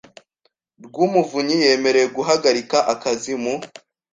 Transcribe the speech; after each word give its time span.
rw 0.85 0.95
Umuvunyi 1.05 1.55
yemerewe 1.63 2.07
guhagarika 2.17 2.77
akazi 2.93 3.31
mu 3.43 3.53